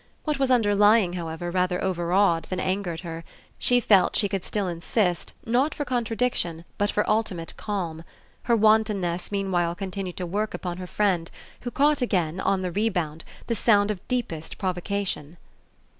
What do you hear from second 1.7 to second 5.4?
overawed than angered her; she felt she could still insist